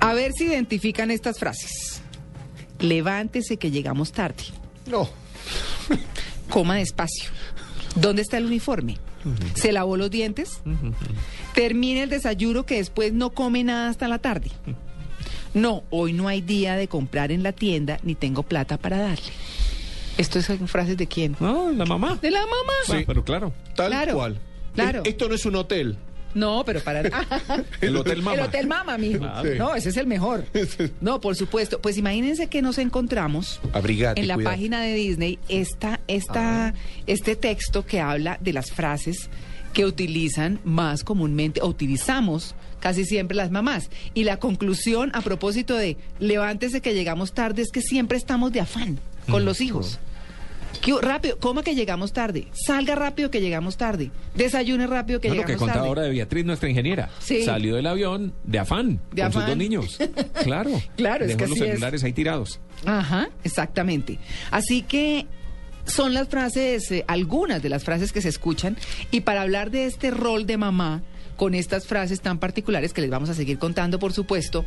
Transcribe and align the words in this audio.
A 0.00 0.14
ver 0.14 0.32
si 0.32 0.44
identifican 0.44 1.10
estas 1.10 1.38
frases. 1.38 2.00
Levántese 2.80 3.56
que 3.56 3.70
llegamos 3.70 4.12
tarde. 4.12 4.44
No. 4.86 5.08
Coma 6.48 6.76
despacio. 6.76 7.30
¿Dónde 7.96 8.22
está 8.22 8.38
el 8.38 8.46
uniforme? 8.46 8.96
¿Se 9.54 9.72
lavó 9.72 9.96
los 9.96 10.10
dientes? 10.10 10.60
Termine 11.54 12.04
el 12.04 12.10
desayuno 12.10 12.64
que 12.64 12.76
después 12.76 13.12
no 13.12 13.30
come 13.30 13.64
nada 13.64 13.88
hasta 13.88 14.06
la 14.08 14.18
tarde. 14.18 14.50
No, 15.54 15.82
hoy 15.90 16.12
no 16.12 16.28
hay 16.28 16.40
día 16.40 16.76
de 16.76 16.88
comprar 16.88 17.32
en 17.32 17.42
la 17.42 17.52
tienda 17.52 17.98
ni 18.02 18.14
tengo 18.14 18.42
plata 18.44 18.76
para 18.78 18.98
darle. 18.98 19.32
¿Esto 20.16 20.40
son 20.42 20.68
frases 20.68 20.96
de 20.96 21.06
quién? 21.06 21.36
No, 21.40 21.70
la 21.72 21.84
mamá. 21.84 22.18
De 22.20 22.30
la 22.30 22.40
mamá. 22.42 22.72
Sí, 22.86 23.04
pero 23.06 23.24
claro. 23.24 23.52
Tal 23.74 23.88
Claro, 23.90 24.14
cual. 24.14 24.38
claro. 24.74 25.02
Es- 25.02 25.08
Esto 25.10 25.28
no 25.28 25.34
es 25.34 25.44
un 25.46 25.56
hotel. 25.56 25.96
No, 26.34 26.62
pero 26.64 26.80
para... 26.80 27.00
El 27.80 27.96
Hotel 27.96 28.22
Mama. 28.22 28.34
El 28.36 28.40
Hotel 28.42 28.66
Mama, 28.66 28.98
mijo. 28.98 29.20
Claro. 29.20 29.54
No, 29.56 29.74
ese 29.74 29.88
es 29.90 29.96
el 29.96 30.06
mejor. 30.06 30.44
No, 31.00 31.20
por 31.20 31.36
supuesto. 31.36 31.80
Pues 31.80 31.96
imagínense 31.96 32.48
que 32.48 32.62
nos 32.62 32.78
encontramos 32.78 33.60
Abrigate, 33.72 34.20
en 34.20 34.28
la 34.28 34.34
cuidado. 34.34 34.54
página 34.54 34.80
de 34.80 34.94
Disney 34.94 35.38
esta, 35.48 36.00
esta, 36.08 36.74
este 37.06 37.36
texto 37.36 37.86
que 37.86 38.00
habla 38.00 38.38
de 38.40 38.52
las 38.52 38.70
frases 38.70 39.28
que 39.72 39.84
utilizan 39.84 40.60
más 40.64 41.04
comúnmente, 41.04 41.60
o 41.60 41.66
utilizamos 41.68 42.54
casi 42.80 43.04
siempre 43.04 43.36
las 43.36 43.50
mamás. 43.50 43.90
Y 44.14 44.24
la 44.24 44.38
conclusión 44.38 45.10
a 45.14 45.20
propósito 45.20 45.76
de 45.76 45.96
levántese 46.18 46.80
que 46.80 46.94
llegamos 46.94 47.32
tarde 47.32 47.62
es 47.62 47.70
que 47.70 47.82
siempre 47.82 48.18
estamos 48.18 48.52
de 48.52 48.60
afán 48.60 48.98
con 49.30 49.44
los 49.44 49.60
hijos. 49.60 49.98
¿Qué- 50.80 50.94
rápido, 51.00 51.38
coma 51.38 51.62
que 51.62 51.74
llegamos 51.74 52.12
tarde. 52.12 52.48
Salga 52.52 52.94
rápido 52.94 53.30
que 53.30 53.40
llegamos 53.40 53.76
tarde. 53.76 54.10
Desayune 54.34 54.86
rápido 54.86 55.20
que 55.20 55.28
No, 55.28 55.34
lo 55.34 55.40
que 55.42 55.46
llegamos 55.48 55.60
contaba 55.60 55.78
tarde. 55.80 55.88
ahora 55.88 56.02
de 56.02 56.10
Beatriz, 56.10 56.44
nuestra 56.44 56.68
ingeniera. 56.68 57.10
Sí. 57.18 57.42
Salió 57.44 57.76
del 57.76 57.86
avión 57.86 58.32
de 58.44 58.58
afán 58.58 59.00
De 59.12 59.22
con 59.22 59.32
sus 59.32 59.42
afán. 59.42 59.50
dos 59.50 59.56
niños. 59.58 59.98
Claro. 60.44 60.70
Claro, 60.96 61.24
es 61.24 61.28
Dejó 61.36 61.38
que 61.38 61.46
los 61.48 61.60
es. 61.60 61.66
celulares 61.68 62.04
ahí 62.04 62.12
tirados. 62.12 62.60
Ajá, 62.84 63.28
exactamente. 63.44 64.18
Así 64.50 64.82
que 64.82 65.26
son 65.84 66.14
las 66.14 66.28
frases, 66.28 66.90
eh, 66.90 67.04
algunas 67.08 67.62
de 67.62 67.68
las 67.68 67.82
frases 67.84 68.12
que 68.12 68.20
se 68.22 68.28
escuchan. 68.28 68.76
Y 69.10 69.20
para 69.22 69.42
hablar 69.42 69.70
de 69.70 69.86
este 69.86 70.10
rol 70.10 70.46
de 70.46 70.56
mamá, 70.58 71.02
con 71.36 71.54
estas 71.54 71.86
frases 71.86 72.20
tan 72.20 72.38
particulares 72.38 72.92
que 72.92 73.00
les 73.00 73.10
vamos 73.10 73.30
a 73.30 73.34
seguir 73.34 73.58
contando, 73.58 73.98
por 73.98 74.12
supuesto, 74.12 74.64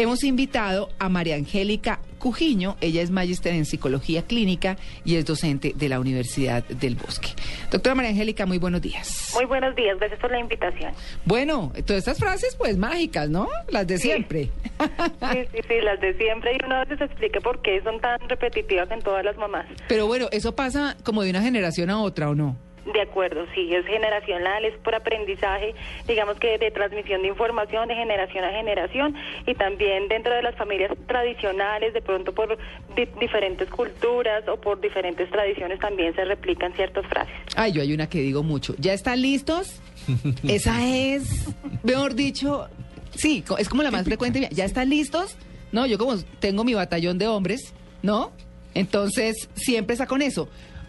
hemos 0.00 0.24
invitado 0.24 0.88
a 0.98 1.08
María 1.08 1.36
Angélica 1.36 2.00
Cujiño. 2.18 2.76
Ella 2.80 3.02
es 3.02 3.10
magíster 3.10 3.54
en 3.54 3.64
psicología 3.64 4.22
clínica 4.22 4.76
y 5.04 5.16
es 5.16 5.24
docente 5.24 5.72
de 5.74 5.88
la 5.88 6.00
Universidad 6.00 6.64
del 6.64 6.94
Bosque. 6.96 7.28
Doctora 7.70 7.94
María 7.94 8.10
Angélica, 8.10 8.46
muy 8.46 8.58
buenos 8.58 8.82
días. 8.82 9.32
Muy 9.34 9.46
buenos 9.46 9.74
días, 9.76 9.98
gracias 9.98 10.20
por 10.20 10.30
la 10.30 10.38
invitación. 10.40 10.92
Bueno, 11.24 11.72
todas 11.86 12.00
estas 12.00 12.18
frases, 12.18 12.54
pues 12.56 12.76
mágicas, 12.76 13.28
¿no? 13.30 13.48
Las 13.68 13.86
de 13.86 13.98
Sí. 13.98 14.08
siempre. 14.08 14.50
Sí, 14.80 15.38
sí, 15.52 15.58
sí, 15.68 15.74
las 15.82 16.00
de 16.00 16.14
siempre 16.16 16.52
y 16.58 16.64
uno 16.64 16.76
a 16.76 16.84
veces 16.86 17.02
explica 17.02 17.38
por 17.40 17.60
qué 17.60 17.82
son 17.82 18.00
tan 18.00 18.18
repetitivas 18.28 18.90
en 18.90 19.00
todas 19.00 19.22
las 19.24 19.36
mamás. 19.36 19.66
Pero 19.88 20.06
bueno, 20.06 20.28
eso 20.32 20.56
pasa 20.56 20.96
como 21.04 21.22
de 21.22 21.28
una 21.30 21.42
generación 21.42 21.90
a 21.90 22.00
otra, 22.00 22.30
¿o 22.30 22.34
no? 22.34 22.56
De 22.86 23.02
acuerdo, 23.02 23.44
sí, 23.54 23.74
es 23.74 23.84
generacional, 23.86 24.64
es 24.64 24.74
por 24.78 24.94
aprendizaje, 24.94 25.74
digamos 26.08 26.38
que 26.38 26.56
de 26.56 26.70
transmisión 26.70 27.20
de 27.20 27.28
información 27.28 27.88
de 27.88 27.94
generación 27.94 28.42
a 28.44 28.50
generación 28.52 29.14
y 29.46 29.54
también 29.54 30.08
dentro 30.08 30.32
de 30.34 30.42
las 30.42 30.54
familias 30.56 30.90
tradicionales, 31.06 31.92
de 31.92 32.00
pronto 32.00 32.32
por 32.32 32.56
di- 32.96 33.06
diferentes 33.20 33.68
culturas 33.68 34.48
o 34.48 34.56
por 34.56 34.80
diferentes 34.80 35.30
tradiciones 35.30 35.78
también 35.78 36.14
se 36.14 36.24
replican 36.24 36.72
ciertas 36.72 37.06
frases. 37.06 37.34
Ay, 37.54 37.72
yo 37.72 37.82
hay 37.82 37.92
una 37.92 38.08
que 38.08 38.20
digo 38.20 38.42
mucho. 38.42 38.74
¿Ya 38.78 38.94
están 38.94 39.20
listos? 39.20 39.80
Esa 40.48 40.82
es, 40.86 41.48
mejor 41.82 42.14
dicho, 42.14 42.66
sí, 43.14 43.42
co- 43.42 43.58
es 43.58 43.68
como 43.68 43.82
la 43.82 43.90
más 43.90 44.04
frecuente. 44.04 44.48
¿Ya 44.52 44.64
están 44.64 44.88
listos? 44.88 45.36
No, 45.70 45.84
yo 45.86 45.98
como 45.98 46.16
tengo 46.40 46.64
mi 46.64 46.72
batallón 46.74 47.18
de 47.18 47.26
hombres, 47.28 47.74
¿no? 48.02 48.32
Entonces, 48.74 49.48
siempre 49.54 49.92
está 49.92 50.06
con 50.06 50.22
eso. 50.22 50.48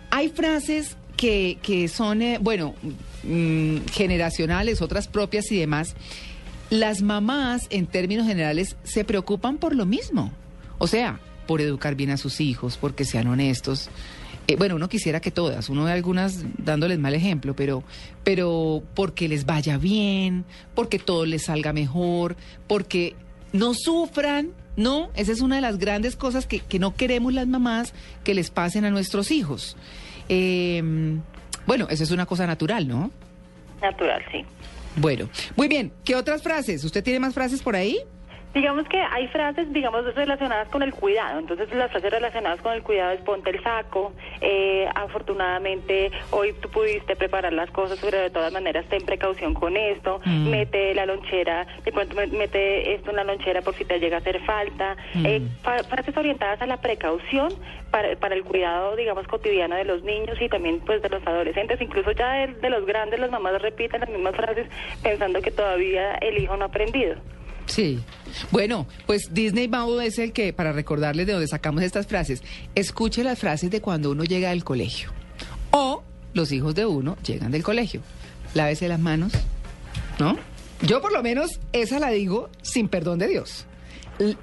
Hay 0.09 0.29
frases 0.29 0.97
que, 1.22 1.88
son, 1.88 2.22
eh, 2.22 2.40
bueno, 2.42 2.74
mm, 3.24 3.78
generacionales, 3.92 4.82
otras 4.82 5.08
propias 5.08 5.52
y 5.52 5.59
demás. 5.59 5.96
Las 6.70 7.02
mamás, 7.02 7.68
en 7.70 7.86
términos 7.86 8.28
generales, 8.28 8.76
se 8.84 9.04
preocupan 9.04 9.58
por 9.58 9.76
lo 9.76 9.86
mismo. 9.86 10.32
O 10.80 10.88
sea, 10.88 11.20
por 11.46 11.62
educar 11.62 11.96
bien 11.96 12.09
a 12.09 12.18
sus 12.18 12.42
hijos, 12.42 12.78
porque 12.78 13.06
sean 13.06 13.28
honestos. 13.28 13.90
Eh, 14.48 14.56
bueno, 14.56 14.76
uno 14.76 14.90
quisiera 14.90 15.20
que 15.20 15.30
todas, 15.30 15.70
uno 15.70 15.86
de 15.86 15.92
algunas 15.92 16.44
dándoles 16.58 16.98
mal 16.98 17.14
ejemplo, 17.14 17.56
pero, 17.56 17.84
pero 18.24 18.82
porque 18.96 19.28
les 19.28 19.46
vaya 19.46 19.78
bien, 19.78 20.46
porque 20.74 20.98
todo 20.98 21.26
les 21.28 21.46
salga 21.46 21.72
mejor, 21.72 22.36
porque 22.68 23.16
no 23.53 23.74
sufran, 23.76 24.53
¿no? 24.76 25.12
Esa 25.14 25.34
es 25.34 25.42
una 25.42 25.58
de 25.58 25.62
las 25.62 25.78
grandes 25.78 26.16
cosas 26.16 26.48
que, 26.48 26.62
que 26.62 26.80
no 26.80 26.96
queremos 26.96 27.32
las 27.34 27.48
mamás 27.48 27.94
que 28.24 28.34
les 28.34 28.50
pasen 28.50 28.86
a 28.86 28.90
nuestros 28.90 29.30
hijos. 29.30 29.78
Eh, 30.30 30.82
bueno, 31.66 31.88
esa 31.90 32.04
es 32.04 32.12
una 32.12 32.26
cosa 32.26 32.48
natural, 32.48 32.88
¿no? 32.88 33.12
Natural, 33.82 34.22
sí. 34.32 34.46
Bueno, 34.96 35.30
muy 35.56 35.68
bien. 35.68 35.92
¿Qué 36.04 36.16
otras 36.16 36.44
frases? 36.44 36.84
¿Usted 36.84 37.04
tiene 37.04 37.20
más 37.20 37.34
frases 37.34 37.62
por 37.62 37.76
ahí? 37.76 38.00
Digamos 38.54 38.86
que 38.90 39.00
hay 39.02 39.28
frases, 39.30 39.72
digamos, 39.72 40.14
relacionadas 40.14 40.68
con 40.70 40.84
el 40.84 40.94
cuidado. 40.94 41.40
Entonces, 41.40 41.74
las 41.74 41.90
frases 41.90 42.12
relacionadas 42.12 42.60
con 42.62 42.74
el 42.74 42.84
cuidado 42.84 43.12
es 43.14 43.22
ponte 43.22 43.50
el 43.50 43.64
saco. 43.64 44.12
eh, 44.42 44.88
afortunadamente, 44.96 46.12
hoy 46.32 46.54
tú 46.62 46.70
pudiste 46.70 47.16
preparar 47.16 47.54
las 47.54 47.70
cosas, 47.72 48.00
pero 48.02 48.18
de 48.20 48.30
todas 48.30 48.52
maneras, 48.52 48.86
ten 48.90 49.06
precaución 49.06 49.54
con 49.54 49.78
esto. 49.78 50.20
Mm. 50.26 50.50
Mete 50.50 50.94
la 50.96 51.06
lonchera, 51.06 51.66
de 51.86 51.92
pronto 51.92 52.16
me- 52.16 52.28
mete 52.28 52.94
esto 52.96 53.12
en 53.12 53.16
la 53.18 53.24
lonchera 53.24 53.62
por 53.62 53.74
si 53.76 53.86
te 53.86 54.00
llega 54.00 54.18
a 54.18 54.20
hacer 54.20 54.40
falta. 54.42 54.96
Mm. 55.14 55.26
Eh, 55.26 55.42
frases 55.90 56.18
orientadas 56.18 56.62
a 56.62 56.66
la 56.66 56.78
precaución 56.78 57.54
para, 57.92 58.16
para 58.18 58.36
el 58.36 58.44
cuidado, 58.44 58.96
digamos, 58.96 59.28
cotidiano 59.28 59.76
de 59.76 59.86
los 59.86 60.04
niños 60.04 60.42
y 60.42 60.50
también, 60.50 60.80
pues, 60.82 61.02
de 61.02 61.10
los 61.10 61.26
adolescentes. 61.26 61.80
Incluso 61.82 62.12
ya 62.12 62.34
de, 62.34 62.48
de 62.48 62.70
los 62.70 62.86
grandes, 62.86 63.20
las 63.20 63.32
mamás 63.32 63.62
repiten 63.62 64.02
las 64.02 64.10
mismas 64.10 64.36
frases 64.36 64.68
pensando 65.04 65.42
que 65.42 65.52
todavía 65.52 66.16
el 66.16 66.38
hijo 66.38 66.58
no 66.58 66.66
ha 66.66 66.68
aprendido. 66.68 67.16
Sí. 67.68 68.00
Bueno, 68.52 68.88
pues 69.06 69.34
Disney 69.34 69.68
Bow 69.68 70.00
es 70.02 70.20
el 70.20 70.34
que, 70.34 70.54
para 70.54 70.72
recordarles 70.72 71.28
de 71.28 71.34
dónde 71.34 71.48
sacamos 71.48 71.84
estas 71.84 72.08
frases, 72.08 72.44
escuche 72.76 73.24
las 73.24 73.40
frases 73.40 73.72
de 73.72 73.82
cuando 73.82 74.12
uno 74.12 74.24
llega 74.24 74.50
del 74.50 74.64
colegio. 74.64 75.12
O 75.72 76.04
los 76.34 76.52
hijos 76.52 76.76
de 76.76 76.86
uno 76.86 77.18
llegan 77.26 77.52
del 77.52 77.64
colegio. 77.64 78.02
Lávese 78.54 78.88
las 78.88 79.00
manos, 79.00 79.32
¿no? 80.20 80.38
Yo 80.82 81.02
por 81.02 81.14
lo 81.14 81.22
menos 81.24 81.60
esa 81.74 82.00
la 82.00 82.10
digo 82.10 82.50
sin 82.62 82.88
perdón 82.90 83.20
de 83.20 83.28
Dios. 83.28 83.66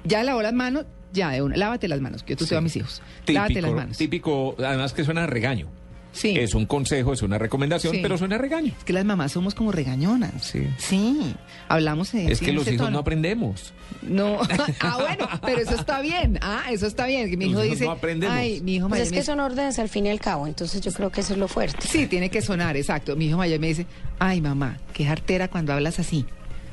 Ya 0.03 0.23
lavó 0.23 0.41
las 0.41 0.53
manos, 0.53 0.85
ya 1.13 1.29
de 1.29 1.41
una. 1.41 1.55
Lávate 1.55 1.87
las 1.87 2.01
manos, 2.01 2.23
que 2.23 2.33
yo 2.33 2.37
tuteo 2.37 2.57
a 2.57 2.61
mis 2.61 2.75
hijos. 2.75 3.01
Lávate 3.27 3.61
las 3.61 3.71
manos. 3.71 3.97
típico, 3.97 4.55
además 4.57 4.93
que 4.93 5.03
suena 5.03 5.23
a 5.23 5.27
regaño. 5.27 5.67
Sí. 6.11 6.35
Es 6.37 6.55
un 6.55 6.65
consejo, 6.65 7.13
es 7.13 7.21
una 7.21 7.37
recomendación, 7.37 7.93
Sí. 7.93 7.99
pero 8.01 8.17
suena 8.17 8.35
a 8.35 8.39
regaño. 8.39 8.73
Es 8.77 8.83
que 8.83 8.93
las 8.93 9.05
mamás 9.05 9.31
somos 9.31 9.53
como 9.53 9.71
regañonas. 9.71 10.43
Sí. 10.43 10.67
Sí. 10.77 11.35
Hablamos 11.67 12.13
en 12.15 12.29
Es 12.29 12.39
que 12.39 12.51
los 12.51 12.65
hijos 12.67 12.77
tono. 12.77 12.89
no 12.91 12.99
aprendemos. 12.99 13.73
No, 14.01 14.39
ah, 14.81 14.97
bueno, 14.99 15.29
pero 15.45 15.61
eso 15.61 15.75
está 15.75 16.01
bien. 16.01 16.39
Ah, 16.41 16.63
eso 16.71 16.87
está 16.87 17.05
bien. 17.05 17.29
Que 17.29 17.37
mi 17.37 17.45
hijo 17.45 17.61
dice, 17.61 17.85
no 17.85 17.91
aprendemos. 17.91 18.35
ay, 18.35 18.59
mi 18.61 18.75
hijo 18.75 18.87
Pues 18.89 18.91
mayor 19.01 19.03
es 19.05 19.11
me 19.11 19.15
que 19.15 19.19
dice- 19.21 19.31
son 19.31 19.39
órdenes 19.39 19.77
al 19.77 19.87
fin 19.89 20.07
y 20.07 20.09
al 20.09 20.19
cabo, 20.19 20.47
entonces 20.47 20.81
yo 20.81 20.91
creo 20.91 21.11
que 21.11 21.21
eso 21.21 21.33
es 21.33 21.39
lo 21.39 21.47
fuerte. 21.47 21.87
Sí, 21.87 22.07
tiene 22.07 22.29
que 22.29 22.41
sonar, 22.41 22.75
exacto. 22.75 23.15
Mi 23.15 23.27
hijo 23.27 23.37
mayor 23.37 23.59
me 23.59 23.67
dice, 23.67 23.85
ay, 24.17 24.41
mamá, 24.41 24.77
qué 24.93 25.05
jartera 25.05 25.47
cuando 25.47 25.73
hablas 25.73 25.99
así. 25.99 26.25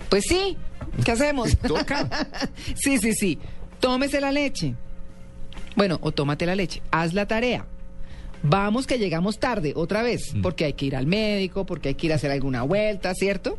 Pues 0.09 0.25
sí, 0.29 0.57
¿qué 1.05 1.13
hacemos? 1.13 1.57
Toca. 1.67 2.09
sí, 2.75 2.97
sí, 2.99 3.13
sí. 3.13 3.39
Tómese 3.81 4.21
la 4.21 4.33
leche. 4.33 4.75
Bueno, 5.77 5.99
o 6.01 6.11
tómate 6.13 6.47
la 6.47 6.55
leche. 6.55 6.81
Haz 6.91 7.13
la 7.13 7.27
tarea. 7.27 7.67
Vamos 8.49 8.87
que 8.87 8.99
llegamos 8.99 9.39
tarde 9.39 9.73
otra 9.77 10.03
vez, 10.03 10.35
Mm. 10.35 10.43
porque 10.43 10.65
hay 10.67 10.73
que 10.75 10.87
ir 10.87 10.97
al 10.97 11.07
médico, 11.07 11.65
porque 11.67 11.89
hay 11.91 11.95
que 11.95 12.07
ir 12.07 12.13
a 12.13 12.17
hacer 12.17 12.31
alguna 12.31 12.63
vuelta, 12.63 13.13
¿cierto? 13.15 13.59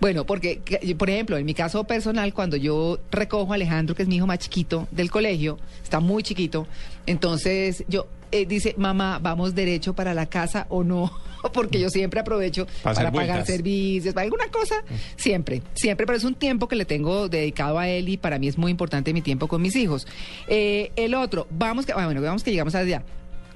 Bueno, 0.00 0.24
porque, 0.26 0.58
que- 0.58 0.94
por 0.96 1.08
ejemplo, 1.10 1.36
en 1.36 1.46
mi 1.46 1.54
caso 1.54 1.84
personal, 1.84 2.32
cuando 2.34 2.56
yo 2.56 2.98
recojo 3.10 3.52
a 3.52 3.54
Alejandro, 3.56 3.94
que 3.94 4.02
es 4.02 4.08
mi 4.08 4.16
hijo 4.16 4.26
más 4.26 4.38
chiquito 4.38 4.88
del 4.90 5.10
colegio, 5.10 5.58
está 5.82 6.00
muy 6.00 6.22
chiquito, 6.22 6.66
entonces 7.06 7.84
yo 7.88 8.06
eh, 8.32 8.46
dice, 8.46 8.74
mamá, 8.76 9.20
¿vamos 9.22 9.54
derecho 9.54 9.94
para 9.94 10.12
la 10.12 10.26
casa 10.26 10.66
o 10.68 10.82
no? 10.82 11.08
Porque 11.52 11.78
yo 11.78 11.88
siempre 11.88 12.18
aprovecho 12.18 12.66
Para 12.82 12.94
pagar 12.96 13.12
vueltas. 13.12 13.46
servicios, 13.46 14.12
para 14.12 14.24
alguna 14.24 14.48
cosa. 14.48 14.74
Siempre, 15.14 15.62
siempre, 15.74 16.04
pero 16.04 16.16
es 16.16 16.24
un 16.24 16.34
tiempo 16.34 16.66
que 16.66 16.74
le 16.74 16.84
tengo 16.84 17.28
dedicado 17.28 17.78
a 17.78 17.86
él 17.88 18.08
y 18.08 18.16
para 18.16 18.40
mí 18.40 18.48
es 18.48 18.58
muy 18.58 18.72
importante 18.72 19.12
mi 19.12 19.22
tiempo 19.22 19.46
con 19.46 19.62
mis 19.62 19.76
hijos. 19.76 20.08
Eh, 20.48 20.90
el 20.96 21.14
otro, 21.14 21.46
vamos 21.50 21.86
que, 21.86 21.92
ah, 21.92 22.04
bueno, 22.06 22.20
vamos 22.22 22.42
que 22.42 22.50
llegamos 22.50 22.74
allá. 22.74 23.04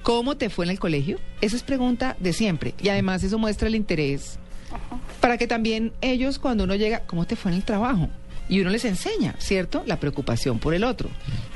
¿Cómo 0.03 0.37
te 0.37 0.49
fue 0.49 0.65
en 0.65 0.71
el 0.71 0.79
colegio? 0.79 1.19
Esa 1.41 1.55
es 1.55 1.63
pregunta 1.63 2.15
de 2.19 2.33
siempre. 2.33 2.73
Y 2.81 2.89
además 2.89 3.23
eso 3.23 3.37
muestra 3.37 3.67
el 3.67 3.75
interés 3.75 4.39
para 5.19 5.37
que 5.37 5.47
también 5.47 5.93
ellos 6.01 6.39
cuando 6.39 6.63
uno 6.63 6.75
llega, 6.75 7.01
¿cómo 7.01 7.25
te 7.25 7.35
fue 7.35 7.51
en 7.51 7.57
el 7.57 7.63
trabajo? 7.63 8.09
Y 8.47 8.61
uno 8.61 8.69
les 8.69 8.85
enseña, 8.85 9.35
¿cierto? 9.37 9.83
La 9.85 9.99
preocupación 9.99 10.59
por 10.59 10.73
el 10.73 10.83
otro. 10.83 11.09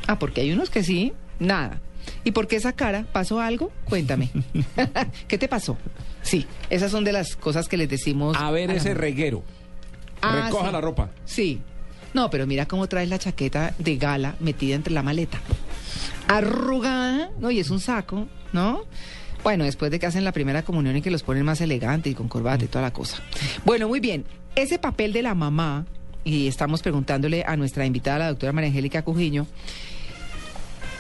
Ah, 0.08 0.20
porque 0.20 0.42
hay 0.42 0.52
unos 0.52 0.70
que 0.70 0.84
sí, 0.84 1.14
nada. 1.40 1.80
¿Y 2.24 2.32
por 2.32 2.48
qué 2.48 2.58
esa 2.58 2.74
cara? 2.74 3.06
¿Pasó 3.12 3.40
algo? 3.40 3.72
Cuéntame. 3.86 4.30
¿Qué 5.28 5.38
te 5.38 5.48
pasó? 5.48 5.78
Sí, 6.22 6.46
esas 6.70 6.92
son 6.92 7.04
de 7.04 7.14
las 7.14 7.36
cosas 7.36 7.68
que 7.68 7.78
les 7.78 7.90
decimos. 7.90 8.36
A 8.38 8.52
ver 8.52 8.70
ese 8.72 8.94
reguero. 8.94 9.44
Ah, 10.22 10.44
Recoja 10.46 10.68
sí. 10.68 10.72
la 10.72 10.82
ropa. 10.82 11.10
Sí. 11.26 11.62
No, 12.14 12.30
pero 12.30 12.46
mira 12.46 12.68
cómo 12.68 12.88
traes 12.88 13.10
la 13.10 13.18
chaqueta 13.18 13.74
de 13.80 13.98
gala 13.98 14.36
metida 14.40 14.76
entre 14.76 14.94
la 14.94 15.02
maleta. 15.02 15.40
Arrugada, 16.28 17.30
¿no? 17.40 17.52
Y 17.52 17.60
es 17.60 17.70
un 17.70 17.80
saco, 17.80 18.28
¿no? 18.52 18.84
Bueno, 19.44 19.66
después 19.66 19.92
de 19.92 20.00
que 20.00 20.06
hacen 20.06 20.24
la 20.24 20.32
primera 20.32 20.64
comunión 20.64 20.96
y 20.96 21.02
que 21.02 21.12
los 21.12 21.24
ponen 21.24 21.44
más 21.44 21.60
elegantes 21.60 22.12
y 22.12 22.16
con 22.16 22.30
corbata 22.30 22.64
y 22.64 22.68
toda 22.68 22.82
la 22.82 22.94
cosa. 22.94 23.18
Bueno, 23.66 23.88
muy 23.88 24.00
bien. 24.00 24.26
Ese 24.56 24.80
papel 24.80 25.12
de 25.12 25.22
la 25.22 25.36
mamá, 25.36 25.86
y 26.24 26.48
estamos 26.48 26.82
preguntándole 26.82 27.44
a 27.46 27.58
nuestra 27.58 27.86
invitada, 27.86 28.20
la 28.20 28.28
doctora 28.30 28.54
María 28.54 28.70
Angélica 28.70 29.02
Cujiño, 29.02 29.46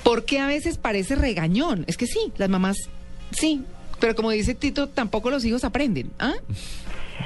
¿por 0.04 0.26
qué 0.26 0.40
a 0.40 0.48
veces 0.48 0.78
parece 0.78 1.16
regañón? 1.16 1.86
Es 1.88 1.96
que 1.96 2.08
sí, 2.08 2.34
las 2.38 2.50
mamás, 2.50 2.78
sí. 3.32 3.64
Pero 4.00 4.16
como 4.16 4.32
dice 4.32 4.56
Tito, 4.56 4.90
tampoco 4.90 5.30
los 5.30 5.46
hijos 5.46 5.64
aprenden. 5.64 6.12
¿Ah? 6.20 6.34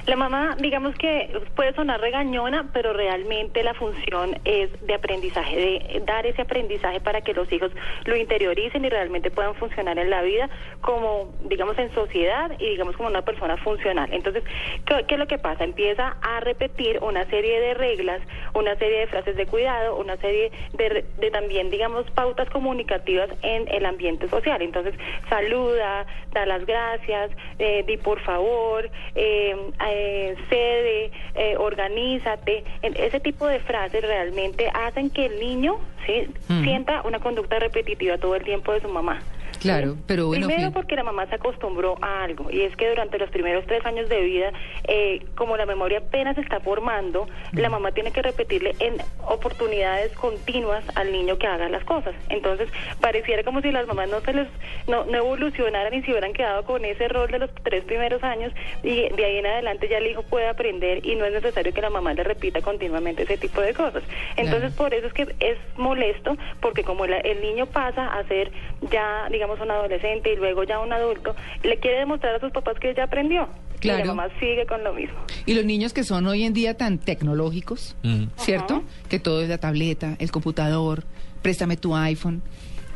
La 0.06 0.16
mamá, 0.16 0.56
digamos 0.60 0.96
que 0.96 1.30
puede 1.56 1.74
sonar 1.74 2.00
regañona, 2.00 2.70
pero 2.74 2.94
realmente 2.94 3.64
la 3.64 3.74
función 3.74 4.40
es 4.46 4.70
de 4.86 4.94
aprendizaje, 4.94 5.56
de 5.56 6.02
dar 6.06 6.26
ese 6.26 6.42
aprendizaje 6.42 7.00
para 7.00 7.22
que 7.22 7.34
los 7.34 7.52
hijos 7.52 7.72
lo 8.06 8.16
interioricen 8.16 8.86
y 8.86 8.90
realmente 8.90 9.32
puedan 9.32 9.56
funcionar 9.56 9.98
en 10.00 10.10
la 10.10 10.22
vida 10.22 10.50
como, 10.82 11.34
digamos, 11.46 11.78
en 11.78 11.94
sociedad 11.94 12.52
y 12.60 12.70
digamos 12.70 12.96
como 12.96 13.10
una 13.10 13.24
persona 13.24 13.58
funcional. 13.58 14.10
Entonces, 14.12 14.44
¿qué, 14.86 15.06
es 15.08 15.20
lo 15.20 15.28
que 15.28 15.38
pasa? 15.38 15.64
Empieza 15.64 16.16
a 16.22 16.40
repetir 16.40 17.00
una 17.02 17.26
serie 17.26 17.60
de 17.60 17.74
reglas, 17.74 18.22
una 18.54 18.76
serie 18.76 19.00
de 19.00 19.08
frases 19.08 19.36
de 19.36 19.46
cuidado, 19.46 19.98
una 19.98 20.18
serie 20.18 20.52
de, 20.74 21.06
de 21.20 21.32
también, 21.32 21.70
digamos, 21.70 22.10
pautas 22.12 22.50
comunicativas 22.50 23.30
en 23.42 23.68
el 23.68 23.86
ambiente 23.86 24.30
social. 24.30 24.62
Entonces, 24.62 24.96
saluda, 25.30 26.06
da 26.32 26.46
las 26.46 26.66
gracias, 26.66 27.32
eh, 27.60 27.84
di 27.88 27.98
por 27.98 28.20
favor, 28.22 28.90
eh, 29.16 29.56
eh, 29.86 30.36
cede, 30.50 31.12
eh, 31.36 31.56
organízate. 31.58 32.64
Ese 32.82 33.20
tipo 33.20 33.48
de 33.48 33.60
frases 33.60 34.02
realmente 34.02 34.70
hacen 34.74 35.10
que 35.10 35.28
el 35.28 35.40
niño 35.40 35.78
¿sí? 36.06 36.28
Mm. 36.48 36.64
sienta 36.64 37.02
una 37.04 37.20
conducta 37.20 37.60
repetitiva 37.60 38.18
todo 38.18 38.36
el 38.36 38.44
tiempo 38.44 38.74
de 38.74 38.82
su 38.82 38.90
mamá. 38.90 39.22
Claro, 39.60 39.94
¿sí? 39.94 40.00
pero 40.08 40.28
bueno, 40.28 40.48
Primero 40.48 40.72
porque 40.72 40.96
la 40.96 41.04
mamá 41.04 41.26
se 41.28 41.36
acostumbró 41.36 41.98
a 42.02 42.24
algo 42.24 42.50
y 42.52 42.62
es 42.62 42.76
que 42.76 42.90
durante 42.90 43.18
los 43.18 43.30
primeros 43.30 43.66
tres 43.66 43.86
años 43.86 44.08
de 44.10 44.22
vida, 44.22 44.52
eh, 44.88 45.26
como 45.36 45.58
la 45.58 45.66
memoria 45.66 46.00
apenas 46.00 46.36
se 46.36 46.42
está 46.42 46.60
formando, 46.60 47.28
la 47.54 47.70
mamá 47.70 47.92
tiene 47.92 48.12
que 48.12 48.22
repetirle 48.22 48.76
en 48.80 48.98
oportunidades 49.28 50.12
continuas 50.14 50.84
al 50.96 51.12
niño 51.12 51.38
que 51.38 51.48
haga 51.48 51.70
las 51.70 51.84
cosas. 51.84 52.14
Entonces, 52.30 52.70
pareciera 53.02 53.44
como 53.44 53.62
si 53.62 53.72
las 53.72 53.88
mamás 53.88 54.10
no 54.10 54.22
se 54.22 54.34
les 54.34 54.48
no, 54.88 55.06
no 55.06 55.18
evolucionaran 55.18 55.94
y 55.94 56.02
se 56.04 56.12
hubieran 56.12 56.34
quedado 56.34 56.64
con 56.66 56.84
ese 56.86 57.08
rol 57.08 57.30
de 57.32 57.40
los 57.40 57.50
tres 57.64 57.84
primeros 57.86 58.24
años 58.24 58.52
y 58.84 59.08
de 59.10 59.26
ahí 59.26 59.38
en 59.38 59.46
adelante 59.46 59.88
ya 59.90 59.98
el 59.98 60.08
hijo 60.08 60.24
puede 60.24 60.48
aprender 60.48 61.06
y 61.06 61.16
no 61.16 61.26
es 61.26 61.34
necesario 61.34 61.74
que 61.74 61.82
la 61.82 61.90
mamá 61.90 62.14
le 62.14 62.24
repita 62.24 62.62
continuamente 62.62 63.24
ese 63.24 63.38
tipo 63.38 63.62
de 63.62 63.74
cosas. 63.74 64.04
Entonces, 64.36 64.74
por 64.74 64.94
eso 64.94 65.08
es 65.08 65.14
que 65.14 65.24
es 65.40 65.58
molesto, 65.78 66.36
porque 66.62 66.84
como 66.84 67.06
la- 67.06 67.20
el 67.20 67.42
niño 67.42 67.66
pasa 67.68 68.06
a 68.18 68.24
ser 68.26 68.52
ya, 68.92 69.28
digamos, 69.32 69.47
un 69.60 69.72
adolescente 69.72 70.34
y 70.34 70.36
luego 70.36 70.64
ya 70.64 70.80
un 70.80 70.92
adulto, 70.94 71.36
le 71.64 71.78
quiere 71.80 72.00
demostrar 72.00 72.36
a 72.36 72.40
sus 72.40 72.52
papás 72.52 72.76
que 72.80 72.94
ya 72.96 73.04
aprendió. 73.06 73.48
Y 73.76 73.80
Claro. 73.80 74.00
la 74.06 74.14
mamá 74.14 74.30
sigue 74.40 74.66
con 74.66 74.84
lo 74.84 74.94
mismo. 74.94 75.18
Y 75.46 75.54
los 75.54 75.64
niños 75.64 75.94
que 75.94 76.04
son 76.04 76.26
hoy 76.28 76.44
en 76.44 76.54
día 76.54 76.76
tan 76.76 76.98
tecnológicos, 76.98 77.96
Mm. 78.04 78.26
¿cierto? 78.38 78.84
Que 79.10 79.20
todo 79.20 79.42
es 79.42 79.50
la 79.50 79.58
tableta, 79.60 80.16
el 80.20 80.32
computador, 80.32 81.04
préstame 81.42 81.78
tu 81.78 81.96
iPhone. 81.96 82.42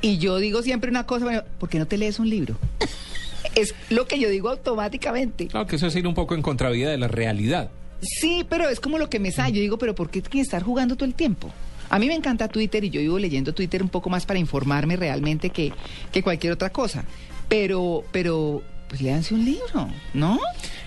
Y 0.02 0.18
yo 0.18 0.38
digo 0.38 0.64
siempre 0.64 0.90
una 0.90 1.06
cosa, 1.06 1.26
bueno, 1.26 1.44
¿por 1.60 1.70
qué 1.70 1.78
no 1.78 1.86
te 1.88 1.98
lees 1.98 2.18
un 2.20 2.30
libro? 2.30 2.56
es 3.56 3.76
lo 3.90 4.08
que 4.08 4.20
yo 4.20 4.30
digo 4.30 4.50
automáticamente. 4.50 5.48
Claro 5.48 5.68
que 5.68 5.76
eso 5.76 5.88
es 5.88 5.96
ir 5.96 6.08
un 6.08 6.14
poco 6.16 6.34
en 6.36 6.42
contravía 6.42 6.90
de 6.90 6.98
la 6.98 7.08
realidad. 7.08 7.70
Sí, 8.02 8.44
pero 8.50 8.68
es 8.68 8.80
como 8.80 8.98
lo 8.98 9.10
que 9.10 9.20
me 9.20 9.32
sale. 9.32 9.52
Yo 9.54 9.62
digo, 9.62 9.78
pero 9.78 9.94
¿por 9.94 10.08
qué 10.10 10.22
tienes 10.22 10.30
que 10.30 10.42
estar 10.42 10.64
jugando 10.64 10.96
todo 10.96 11.06
el 11.06 11.14
tiempo? 11.14 11.52
A 11.92 12.00
mí 12.00 12.08
me 12.08 12.16
encanta 12.16 12.48
Twitter 12.48 12.84
y 12.84 12.90
yo 12.90 13.02
vivo 13.02 13.20
leyendo 13.20 13.54
Twitter 13.54 13.84
un 13.84 13.90
poco 13.90 14.10
más 14.10 14.26
para 14.26 14.40
informarme 14.40 14.96
realmente 14.96 15.50
que, 15.50 15.72
que 16.12 16.24
cualquier 16.24 16.54
otra 16.54 16.72
cosa. 16.72 17.04
Pero, 17.50 18.04
pero, 18.12 18.64
pues 18.88 19.02
léanse 19.02 19.34
un 19.34 19.44
libro, 19.46 19.90
¿no? 20.14 20.40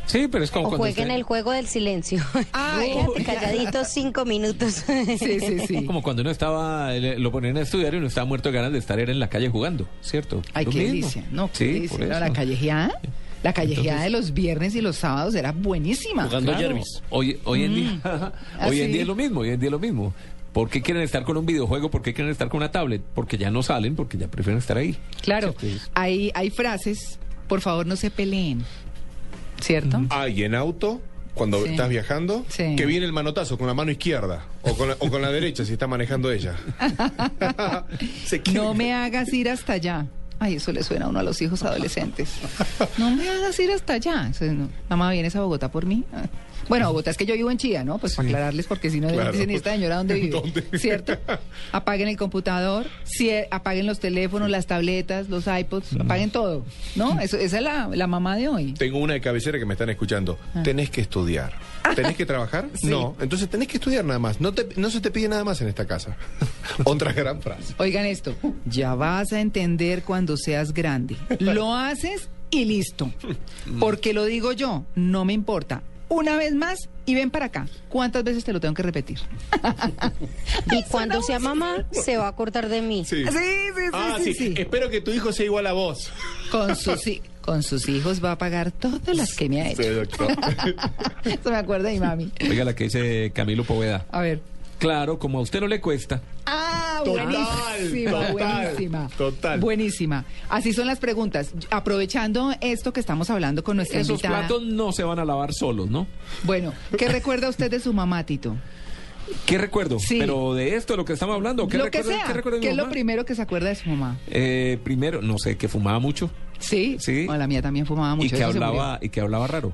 Sí, 0.07 0.29
pero 0.31 0.45
es 0.45 0.51
como 0.51 0.67
O 0.67 0.69
cuando 0.71 0.83
jueguen 0.85 1.05
usted- 1.05 1.17
el 1.17 1.23
juego 1.23 1.53
del 1.53 1.67
silencio. 1.67 2.23
Ay. 2.53 2.93
Quédate 3.17 3.25
calladitos 3.25 3.89
cinco 3.89 4.25
minutos. 4.25 4.83
Sí, 4.87 5.19
sí, 5.19 5.59
sí. 5.69 5.85
Como 5.85 6.03
cuando 6.03 6.23
uno 6.23 6.31
estaba, 6.31 6.95
eh, 6.97 7.19
lo 7.19 7.31
ponían 7.31 7.57
a 7.59 7.61
estudiar 7.61 7.95
y 7.95 7.99
uno 7.99 8.07
estaba 8.07 8.27
muerto 8.27 8.51
de 8.51 8.55
ganas 8.57 8.73
de 8.73 8.79
estar 8.79 8.99
era 8.99 9.13
en 9.13 9.19
la 9.21 9.29
calle 9.29 9.49
jugando, 9.51 9.87
¿cierto? 10.01 10.43
Ay, 10.55 10.65
Lo 10.65 10.71
qué 10.71 10.79
mismo. 10.79 10.93
delicia. 10.95 11.25
No, 11.31 11.49
qué 11.53 11.59
sí, 11.59 11.65
delicia. 11.67 11.99
por 11.99 12.07
No, 12.09 12.13
eso. 12.15 12.21
la 12.21 12.33
callejeada, 12.33 13.01
la 13.43 13.53
callejeada 13.53 13.89
Entonces- 13.91 14.05
de 14.05 14.11
los 14.11 14.35
viernes 14.35 14.75
y 14.75 14.81
los 14.81 14.97
sábados 14.97 15.35
era 15.35 15.53
buenísima. 15.53 16.25
Jugando 16.25 16.53
Claro. 16.53 16.67
Jervis. 16.69 17.03
Hoy, 17.11 17.39
hoy 17.45 17.65
en 17.65 17.75
día, 17.75 18.01
¿Ah, 18.05 18.33
hoy 18.69 18.81
en 18.81 18.93
día 18.93 19.03
es 19.03 19.07
lo 19.07 19.15
mismo, 19.15 19.41
hoy 19.41 19.51
en 19.51 19.61
día 19.61 19.69
es 19.69 19.73
lo 19.73 19.79
mismo. 19.79 20.15
¿Por 20.55 20.71
qué 20.71 20.81
quieren 20.81 21.03
estar 21.03 21.25
con 21.25 21.37
un 21.37 21.45
videojuego? 21.45 21.91
¿Por 21.91 22.01
qué 22.01 22.15
quieren 22.15 22.31
estar 22.33 22.49
con 22.49 22.59
una 22.59 22.71
tablet? 22.71 23.03
Porque 23.15 23.37
ya 23.37 23.51
no 23.51 23.63
salen, 23.63 23.95
porque 23.97 24.17
ya 24.17 24.29
prefieren 24.29 24.59
estar 24.59 24.79
ahí. 24.79 24.97
Claro, 25.21 25.49
Entonces, 25.49 25.91
hay, 25.95 26.31
hay 26.35 26.49
frases, 26.49 27.19
por 27.49 27.61
favor 27.61 27.87
no 27.87 27.97
se 27.97 28.11
peleen, 28.11 28.65
¿cierto? 29.61 30.01
Ah, 30.11 30.29
y 30.29 30.45
en 30.45 30.55
auto, 30.55 31.03
cuando 31.35 31.63
Sí. 31.65 31.71
estás 31.73 31.89
viajando, 31.89 32.47
Sí. 32.49 32.77
que 32.77 32.87
viene 32.87 33.05
el 33.05 33.13
manotazo 33.13 33.59
con 33.59 33.67
la 33.67 33.75
mano 33.75 33.91
izquierda 33.91 34.47
o 34.63 34.75
con 34.77 34.89
la, 34.91 34.97
o 35.01 35.11
con 35.11 35.21
la 35.23 35.31
derecha 35.33 35.65
si 35.65 35.73
está 35.73 35.87
manejando 35.89 36.31
ella. 36.31 36.55
No 38.55 38.75
me 38.75 38.93
hagas 38.95 39.33
ir 39.33 39.49
hasta 39.49 39.75
allá. 39.75 40.07
Ay, 40.41 40.55
eso 40.57 40.73
le 40.73 40.83
suena 40.83 41.07
a 41.07 41.09
uno 41.09 41.21
a 41.21 41.23
los 41.23 41.41
hijos 41.43 41.63
adolescentes. 41.63 42.31
No 42.99 43.11
me 43.11 43.29
hagas 43.29 43.59
ir 43.61 43.71
hasta 43.71 43.95
allá. 43.95 44.29
Eso 44.31 44.45
no. 44.47 44.69
Mamá, 44.89 45.11
¿vienes 45.13 45.35
a 45.37 45.41
Bogotá 45.41 45.71
por 45.71 45.87
mí? 45.87 46.05
Ah. 46.65 46.67
Bueno, 46.69 46.89
Bogotá 46.89 47.11
es 47.11 47.17
que 47.17 47.27
yo 47.27 47.35
vivo 47.35 47.51
en 47.51 47.59
Chía, 47.59 47.85
¿no? 47.85 47.99
Pues 47.99 48.15
para 48.15 48.29
aclararles, 48.29 48.67
porque 48.67 48.91
si 48.91 49.01
no 49.01 49.09
Claro. 49.09 49.33
dicen, 49.33 49.51
¿y 49.51 49.55
esta 49.55 49.73
señora 49.73 49.97
dónde 49.97 50.15
vive? 50.21 50.31
¿Dónde? 50.41 50.65
¿Cierto? 50.79 51.17
Apaguen 51.73 52.09
el 52.09 52.17
computador, 52.17 52.87
cie- 53.05 53.47
apaguen 53.51 53.87
los 53.87 54.01
teléfonos, 54.01 54.51
las 54.51 54.67
tabletas, 54.67 55.29
los 55.29 55.47
iPods, 55.47 55.97
apaguen 56.01 56.31
todo, 56.31 56.65
¿no? 56.97 57.21
Eso, 57.21 57.37
esa 57.37 57.57
es 57.59 57.63
la, 57.63 57.89
la 57.93 58.07
mamá 58.07 58.37
de 58.37 58.49
hoy. 58.49 58.73
Tengo 58.75 58.99
una 58.99 59.15
de 59.15 59.21
cabecera 59.21 59.59
que 59.59 59.67
me 59.67 59.75
están 59.75 59.91
escuchando. 59.91 60.39
Tenés 60.63 60.91
que 60.91 61.01
estudiar. 61.01 61.53
¿Tenés 61.95 62.17
que 62.17 62.25
trabajar? 62.27 62.67
Ah. 62.73 62.77
Sí. 62.81 62.87
No. 62.89 63.15
Entonces 63.21 63.49
tenés 63.49 63.69
que 63.69 63.77
estudiar 63.77 64.05
nada 64.05 64.19
más. 64.19 64.41
No, 64.41 64.53
te- 64.53 64.69
no 64.77 64.91
se 64.91 65.01
te 65.01 65.11
pide 65.11 65.29
nada 65.29 65.45
más 65.45 65.61
en 65.61 65.69
esta 65.69 65.87
casa. 65.87 66.17
Otra 66.85 67.13
gran 67.13 67.41
frase. 67.43 67.75
Oigan 67.79 68.07
esto, 68.07 68.35
ya 68.65 68.95
vas 68.95 69.33
a 69.33 69.41
entender 69.41 70.03
cuando 70.03 70.37
seas 70.37 70.73
grande. 70.73 71.17
Lo 71.41 71.75
haces 71.75 72.29
y 72.51 72.65
listo. 72.65 73.13
Porque 73.81 74.13
lo 74.15 74.25
digo 74.25 74.53
yo, 74.53 74.85
no 74.95 75.25
me 75.25 75.33
importa. 75.33 75.83
Una 76.15 76.37
vez 76.37 76.55
más 76.55 76.79
y 77.07 77.15
ven 77.15 77.31
para 77.31 77.47
acá. 77.47 77.67
¿Cuántas 77.89 78.23
veces 78.25 78.45
te 78.45 78.53
lo 78.53 78.61
tengo 78.61 78.75
que 78.75 78.83
repetir? 78.83 79.19
Y 80.73 80.83
cuando 80.85 81.21
sea 81.23 81.39
mamá, 81.39 81.85
se 81.93 82.17
va 82.17 82.27
a 82.27 82.29
acordar 82.29 82.69
de 82.69 82.81
mí. 82.81 83.05
Sí. 83.05 83.25
Sí, 83.25 83.31
sí, 83.33 83.37
sí, 83.77 83.91
Ah, 83.93 84.17
sí, 84.19 84.33
sí. 84.35 84.47
sí. 84.49 84.55
Espero 84.57 84.89
que 84.91 85.01
tu 85.01 85.11
hijo 85.11 85.33
sea 85.33 85.45
igual 85.47 85.67
a 85.67 85.73
vos. 85.73 86.11
Con 86.51 86.75
sus, 86.77 87.01
con 87.41 87.63
sus 87.63 87.89
hijos 87.89 88.25
va 88.25 88.33
a 88.33 88.39
pagar 88.39 88.71
todas 88.73 89.15
las 89.17 89.35
que 89.35 89.49
me 89.49 89.63
ha 89.63 89.71
hecho. 89.71 89.83
Sí, 89.83 89.89
doctor. 89.89 90.29
Eso 91.25 91.51
me 91.51 91.57
acuerda 91.57 91.89
de 91.89 91.95
mi 91.95 92.01
mami. 92.01 92.33
Oiga 92.49 92.65
la 92.65 92.75
que 92.75 92.85
dice 92.85 93.31
Camilo 93.35 93.65
Poveda. 93.65 94.07
A 94.11 94.21
ver. 94.21 94.41
Claro, 94.79 95.19
como 95.19 95.39
a 95.39 95.43
usted 95.43 95.61
no 95.61 95.67
le 95.67 95.81
cuesta. 95.81 96.21
Ah, 96.47 96.84
Total, 97.05 97.27
buenísima, 97.27 98.11
total, 98.11 98.33
buenísima. 98.33 99.09
total. 99.17 99.61
Buenísima. 99.61 100.25
Así 100.49 100.73
son 100.73 100.87
las 100.87 100.99
preguntas. 100.99 101.53
Aprovechando 101.71 102.53
esto 102.61 102.93
que 102.93 103.01
estamos 103.01 103.31
hablando 103.31 103.63
con 103.63 103.77
nuestra 103.77 104.01
Esos 104.01 104.11
invitada. 104.23 104.41
platos 104.47 104.63
no 104.63 104.93
se 104.93 105.05
van 105.05 105.19
a 105.19 105.25
lavar 105.25 105.53
solos, 105.53 105.91
¿no? 105.91 106.07
Bueno, 106.45 106.73
¿qué 106.99 107.09
recuerda 107.09 107.49
usted 107.49 107.71
de 107.71 107.81
su 107.81 107.93
mamá, 107.93 108.25
Tito? 108.25 108.57
¿Qué 109.47 109.57
recuerdo? 109.57 109.99
Sí. 109.99 110.19
Pero 110.19 110.53
de 110.55 110.75
esto, 110.77 110.97
lo 110.97 111.05
que 111.07 111.15
estamos 111.15 111.35
hablando, 111.35 111.67
¿qué 111.67 111.79
lo 111.79 111.85
que 111.85 111.99
recuerdo, 111.99 112.19
sea. 112.19 112.27
¿qué 112.27 112.33
recuerdo 112.35 112.57
de 112.59 112.61
¿Qué 112.63 112.69
mi 112.69 112.73
es 112.73 112.77
lo 112.85 112.91
primero 112.91 113.25
que 113.25 113.35
se 113.35 113.41
acuerda 113.43 113.69
de 113.71 113.75
su 113.75 113.89
mamá? 113.89 114.19
Eh, 114.29 114.79
primero, 114.85 115.23
no 115.23 115.39
sé, 115.39 115.57
que 115.57 115.67
fumaba 115.69 115.99
mucho 115.99 116.31
Sí. 116.59 116.97
Sí. 117.01 117.25
Bueno, 117.27 117.39
la 117.39 117.47
mía 117.47 117.63
también 117.63 117.87
fumaba 117.87 118.15
mucho. 118.15 118.35
y 118.35 118.39
que 118.39 118.45
hablaba 118.45 118.99
y 119.03 119.09
que 119.09 119.21
hablaba 119.21 119.47
raro. 119.47 119.73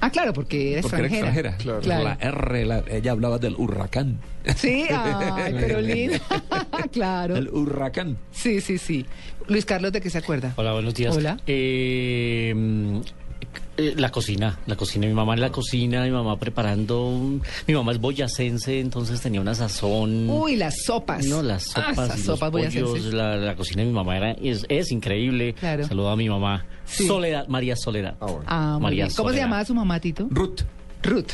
Ah, 0.00 0.10
claro, 0.10 0.32
porque 0.32 0.72
era 0.74 0.82
Porque 0.82 0.96
era 0.96 1.06
extranjera. 1.06 1.50
extranjera. 1.50 1.80
Claro. 1.82 2.04
La 2.04 2.12
R, 2.20 2.66
la- 2.66 2.84
ella 2.90 3.12
hablaba 3.12 3.38
del 3.38 3.54
huracán. 3.56 4.18
Sí, 4.56 4.84
ay, 4.90 5.54
pero 5.58 5.80
linda. 5.80 6.18
claro. 6.92 7.36
El 7.36 7.48
huracán. 7.48 8.18
Sí, 8.30 8.60
sí, 8.60 8.78
sí. 8.78 9.06
Luis 9.48 9.64
Carlos, 9.64 9.92
¿de 9.92 10.00
qué 10.00 10.10
se 10.10 10.18
acuerda? 10.18 10.52
Hola, 10.56 10.72
buenos 10.72 10.94
días. 10.94 11.16
Hola. 11.16 11.38
Eh, 11.46 12.54
eh, 13.76 13.94
la 13.96 14.10
cocina, 14.10 14.58
la 14.66 14.76
cocina. 14.76 15.06
Mi 15.06 15.12
mamá 15.14 15.34
en 15.34 15.40
la 15.40 15.50
cocina, 15.50 16.02
mi 16.04 16.10
mamá 16.10 16.38
preparando. 16.38 17.06
un- 17.08 17.42
Mi 17.66 17.74
mamá 17.74 17.92
es 17.92 18.00
boyacense, 18.00 18.80
entonces 18.80 19.20
tenía 19.20 19.40
una 19.40 19.54
sazón. 19.54 20.28
Uy, 20.30 20.56
las 20.56 20.82
sopas. 20.84 21.24
No, 21.26 21.42
las 21.42 21.76
Ah, 21.76 21.90
sopas, 21.94 22.18
y 22.18 22.22
sopas 22.22 22.40
los 22.40 22.50
pollos, 22.52 22.74
boyacenses. 22.74 23.14
la, 23.14 23.36
la 23.36 23.56
cocina 23.56 23.82
de 23.82 23.88
mi 23.88 23.94
mamá 23.94 24.16
era, 24.16 24.32
es, 24.32 24.64
es 24.68 24.90
increíble. 24.92 25.54
Claro. 25.54 25.86
Saludo 25.86 26.10
a 26.10 26.16
mi 26.16 26.28
mamá. 26.28 26.64
Sí. 26.84 27.06
Soledad, 27.06 27.46
María 27.48 27.76
Soledad. 27.76 28.16
Ah, 28.46 28.72
muy 28.74 28.82
María 28.82 29.04
bien. 29.06 29.16
¿Cómo 29.16 29.28
se 29.28 29.32
Soledad. 29.34 29.42
llamaba 29.44 29.64
su 29.64 29.74
mamá, 29.74 30.00
Tito? 30.00 30.26
Ruth, 30.30 30.60
Ruth. 31.02 31.30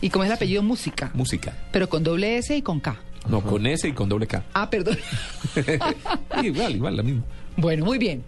¿Y 0.00 0.10
cómo 0.10 0.24
es 0.24 0.30
el 0.30 0.34
apellido? 0.36 0.62
Música. 0.62 1.10
música. 1.14 1.56
Pero 1.72 1.88
con 1.88 2.02
doble 2.02 2.36
S 2.38 2.56
y 2.56 2.62
con 2.62 2.80
K. 2.80 2.96
No, 3.28 3.40
con 3.40 3.66
S 3.66 3.86
y 3.86 3.92
con 3.92 4.08
doble 4.08 4.26
K. 4.26 4.42
Ah, 4.52 4.68
perdón. 4.68 4.98
igual, 6.42 6.74
igual, 6.76 6.96
la 6.96 7.02
misma. 7.02 7.22
bueno, 7.56 7.84
muy 7.84 7.98
bien. 7.98 8.22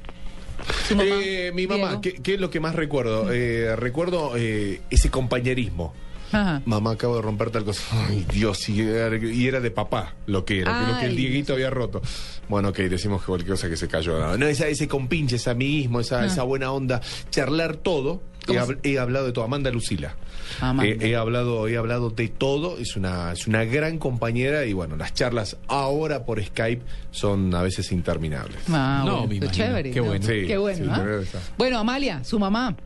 Mamá, 0.91 1.05
Eh, 1.23 1.53
mi 1.55 1.67
mamá. 1.67 2.01
¿qué, 2.01 2.15
qué 2.15 2.35
es 2.35 2.41
lo 2.41 2.51
que 2.51 2.61
más 2.61 2.75
recuerdo? 2.75 3.33
Eh, 3.33 3.75
recuerdo 3.77 4.33
eh, 4.37 4.81
ese 4.91 5.11
compañerismo. 5.11 5.93
Ajá. 6.33 6.63
Mamá, 6.65 6.93
acabo 6.93 7.15
de 7.17 7.23
romper 7.23 7.51
tal 7.51 7.65
cosa. 7.65 7.83
Ay, 8.09 8.27
Dios, 8.33 8.69
y 8.69 8.81
era, 8.81 9.17
y 9.17 9.47
era 9.47 9.61
de 9.61 9.71
papá 9.71 10.15
lo 10.27 10.45
que 10.45 10.61
era, 10.61 10.81
que 10.81 10.93
lo 10.93 10.99
que 10.99 11.05
el 11.07 11.11
Ay, 11.13 11.17
Dieguito 11.17 11.53
había 11.53 11.71
roto. 11.71 12.03
Bueno, 12.49 12.71
ok, 12.71 12.79
decimos 12.79 13.21
que 13.21 13.27
cualquier 13.27 13.53
cosa 13.53 13.69
que 13.69 13.77
se 13.77 13.87
cayó. 13.87 14.37
No, 14.37 14.47
esa, 14.47 14.67
ese 14.67 14.89
compinche, 14.89 15.37
ese 15.37 15.51
amiguismo, 15.51 16.01
esa, 16.01 16.27
esa 16.27 16.43
buena 16.43 16.73
onda, 16.73 17.01
charlar 17.31 17.77
todo. 17.77 18.21
He, 18.45 18.47
¿Cómo 18.47 18.61
hab- 18.61 18.79
he 18.83 18.99
hablado 18.99 19.27
de 19.27 19.33
todo. 19.33 19.45
Amanda 19.45 19.71
Lucila. 19.71 20.15
Amanda. 20.61 20.85
Eh, 20.93 20.99
he, 21.01 21.17
hablado, 21.17 21.67
he 21.69 21.77
hablado 21.77 22.11
de 22.11 22.29
todo. 22.29 22.79
Es 22.79 22.97
una, 22.97 23.33
es 23.33 23.47
una 23.47 23.65
gran 23.65 23.99
compañera 23.99 24.65
y 24.67 24.73
bueno, 24.73 24.97
las 24.97 25.15
charlas 25.15 25.57
ahora 25.69 26.25
por 26.25 26.43
Skype 26.43 26.83
son 27.11 27.55
a 27.55 27.63
veces 27.63 27.91
interminables. 27.93 28.59
Ah, 28.71 29.03
No, 29.07 29.13
bueno, 29.13 29.27
me 29.29 29.35
imagino. 29.37 29.53
chévere. 29.67 29.91
Qué 29.91 30.01
¿no? 30.01 30.07
bueno. 30.07 30.27
Sí, 30.27 30.45
Qué 30.47 30.57
bueno, 30.59 30.85
sí, 30.85 31.33
¿ah? 31.35 31.39
Bueno, 31.57 31.79
Amalia, 31.79 32.23
su 32.25 32.39
mamá. 32.39 32.77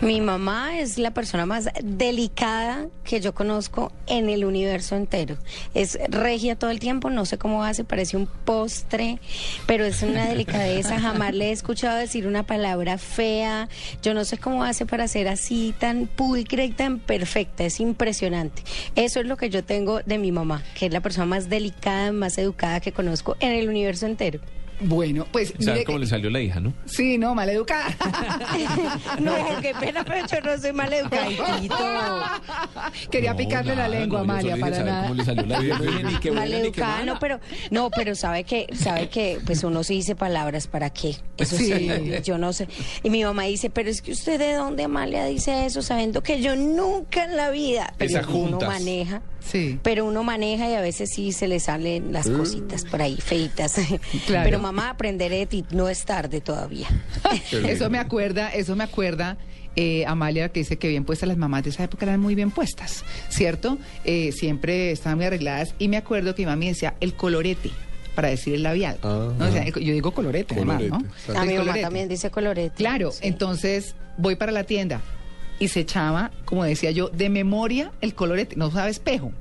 Mi 0.00 0.20
mamá 0.20 0.78
es 0.78 0.96
la 0.96 1.10
persona 1.10 1.44
más 1.44 1.68
delicada 1.82 2.86
que 3.02 3.20
yo 3.20 3.34
conozco 3.34 3.90
en 4.06 4.30
el 4.30 4.44
universo 4.44 4.94
entero. 4.94 5.36
Es 5.74 5.98
regia 6.08 6.54
todo 6.54 6.70
el 6.70 6.78
tiempo, 6.78 7.10
no 7.10 7.26
sé 7.26 7.36
cómo 7.36 7.64
hace, 7.64 7.82
parece 7.82 8.16
un 8.16 8.28
postre, 8.44 9.18
pero 9.66 9.84
es 9.84 10.04
una 10.04 10.28
delicadeza. 10.28 11.00
Jamás 11.00 11.34
le 11.34 11.48
he 11.48 11.50
escuchado 11.50 11.98
decir 11.98 12.28
una 12.28 12.44
palabra 12.44 12.96
fea. 12.96 13.68
Yo 14.00 14.14
no 14.14 14.24
sé 14.24 14.38
cómo 14.38 14.62
hace 14.62 14.86
para 14.86 15.08
ser 15.08 15.26
así 15.26 15.74
tan 15.76 16.06
pulcra 16.06 16.62
y 16.62 16.70
tan 16.70 17.00
perfecta. 17.00 17.64
Es 17.64 17.80
impresionante. 17.80 18.62
Eso 18.94 19.18
es 19.18 19.26
lo 19.26 19.36
que 19.36 19.50
yo 19.50 19.64
tengo 19.64 20.00
de 20.02 20.18
mi 20.18 20.30
mamá, 20.30 20.62
que 20.78 20.86
es 20.86 20.92
la 20.92 21.00
persona 21.00 21.26
más 21.26 21.48
delicada, 21.48 22.12
más 22.12 22.38
educada 22.38 22.78
que 22.78 22.92
conozco 22.92 23.36
en 23.40 23.50
el 23.50 23.68
universo 23.68 24.06
entero. 24.06 24.38
Bueno, 24.80 25.26
pues. 25.32 25.48
¿Sabes 25.48 25.66
mire 25.66 25.84
cómo 25.84 25.98
que- 25.98 26.04
le 26.04 26.10
salió 26.10 26.30
la 26.30 26.40
hija, 26.40 26.60
no? 26.60 26.72
Sí, 26.86 27.18
no, 27.18 27.34
maleducada. 27.34 27.86
No, 29.20 29.32
qué 29.60 29.74
pena, 29.78 30.04
pero 30.04 30.26
yo 30.26 30.40
no 30.40 30.58
soy 30.60 30.72
mal 30.72 30.92
educadito. 30.92 31.76
Quería 33.10 33.32
No, 33.32 33.36
picarle 33.36 33.74
la 33.76 33.88
lengua 33.88 34.18
no, 34.18 34.24
Amalia 34.24 34.56
para 34.56 34.66
dije, 34.66 34.78
¿sabe 34.78 34.90
nada. 34.90 35.02
¿Cómo 35.02 35.14
le 35.14 35.24
salió 35.24 35.46
la 35.46 35.62
hija? 35.64 35.78
Ni 35.78 35.84
qué 35.84 35.90
buena 35.90 36.10
ni 36.10 36.18
qué 36.20 36.30
Maleducada, 36.32 36.92
mala. 36.98 37.04
no, 37.12 37.18
pero 37.18 37.40
no, 37.70 37.90
pero 37.90 38.14
sabe 38.14 38.44
que 38.44 38.66
sabe 38.74 39.08
que 39.08 39.40
pues 39.44 39.64
uno 39.64 39.82
se 39.84 39.94
dice 39.94 40.14
palabras 40.14 40.66
para 40.66 40.90
qué. 40.90 41.16
Eso 41.36 41.56
sí. 41.56 41.66
Sí. 41.72 42.12
yo 42.24 42.38
no 42.38 42.52
sé. 42.52 42.68
Y 43.02 43.10
mi 43.10 43.24
mamá 43.24 43.44
dice, 43.44 43.70
"Pero 43.70 43.90
es 43.90 44.02
que 44.02 44.12
usted 44.12 44.38
de 44.38 44.52
dónde 44.54 44.84
Amalia 44.84 45.24
dice 45.24 45.66
eso 45.66 45.82
sabiendo 45.82 46.22
que 46.22 46.40
yo 46.40 46.56
nunca 46.56 47.24
en 47.24 47.36
la 47.36 47.50
vida, 47.50 47.94
pero 47.98 48.10
Esas 48.10 48.26
uno 48.26 48.36
juntas. 48.58 48.68
maneja." 48.68 49.22
Sí. 49.50 49.78
Pero 49.82 50.04
uno 50.04 50.22
maneja 50.24 50.68
y 50.68 50.74
a 50.74 50.80
veces 50.80 51.10
sí 51.14 51.32
se 51.32 51.48
le 51.48 51.58
salen 51.60 52.12
las 52.12 52.28
cositas 52.28 52.84
por 52.84 53.00
ahí 53.02 53.16
feitas. 53.16 53.76
Claro. 54.26 54.44
Pero 54.44 54.58
mamá, 54.58 54.90
aprenderé 54.90 55.38
de 55.38 55.46
ti, 55.46 55.64
no 55.70 55.88
es 55.88 56.04
tarde 56.04 56.40
todavía. 56.40 56.86
Eso 57.52 57.88
me 57.90 57.98
acuerda, 57.98 58.48
eso 58.54 58.76
me 58.76 58.84
acuerda. 58.84 59.36
eh, 59.76 60.04
Amalia 60.06 60.48
que 60.50 60.60
dice 60.60 60.76
que 60.76 60.88
bien 60.88 61.04
puestas 61.04 61.28
las 61.28 61.36
mamás 61.38 61.62
de 61.64 61.70
esa 61.70 61.84
época 61.84 62.04
eran 62.06 62.20
muy 62.20 62.34
bien 62.34 62.50
puestas, 62.50 63.04
¿cierto? 63.28 63.78
Eh, 64.04 64.32
siempre 64.32 64.90
estaban 64.90 65.18
muy 65.18 65.26
arregladas 65.26 65.74
y 65.78 65.88
me 65.88 65.96
acuerdo 65.96 66.34
que 66.34 66.42
mi 66.42 66.46
mami 66.46 66.68
decía 66.68 66.94
el 67.00 67.14
colorete 67.14 67.70
para 68.14 68.28
decir 68.28 68.54
el 68.54 68.64
labial. 68.64 68.98
Ah, 69.04 69.32
¿no? 69.38 69.46
O 69.46 69.52
sea, 69.52 69.64
yo 69.68 69.92
digo 69.92 70.10
colorete, 70.12 70.54
además, 70.56 70.82
¿no? 70.82 70.98
Colorete. 70.98 71.38
A 71.38 71.42
mi 71.44 71.52
mamá 71.52 71.58
colorete. 71.60 71.80
también 71.82 72.08
dice 72.08 72.30
colorete. 72.30 72.74
Claro, 72.76 73.12
Sí. 73.12 73.20
entonces 73.22 73.94
voy 74.16 74.34
para 74.36 74.50
la 74.52 74.64
tienda 74.64 75.00
y 75.58 75.68
se 75.68 75.80
echaba, 75.80 76.30
como 76.44 76.64
decía 76.64 76.90
yo, 76.90 77.08
de 77.08 77.28
memoria 77.28 77.92
el 78.00 78.14
colorete, 78.14 78.56
no 78.56 78.68
usaba 78.68 78.88
espejo. 78.88 79.32